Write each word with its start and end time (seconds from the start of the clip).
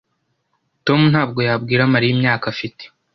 Tom 0.85 1.01
ntabwo 1.11 1.39
yabwira 1.49 1.91
Mariya 1.93 2.13
imyaka 2.15 2.45
afite. 2.53 2.83